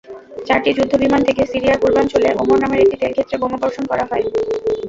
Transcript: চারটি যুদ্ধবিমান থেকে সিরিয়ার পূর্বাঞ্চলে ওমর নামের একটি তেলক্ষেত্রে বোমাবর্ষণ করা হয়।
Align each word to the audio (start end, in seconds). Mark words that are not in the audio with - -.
চারটি 0.47 0.69
যুদ্ধবিমান 0.77 1.21
থেকে 1.27 1.41
সিরিয়ার 1.51 1.81
পূর্বাঞ্চলে 1.81 2.29
ওমর 2.41 2.57
নামের 2.63 2.83
একটি 2.83 2.95
তেলক্ষেত্রে 3.01 3.35
বোমাবর্ষণ 3.41 3.83
করা 3.91 4.05
হয়। 4.09 4.25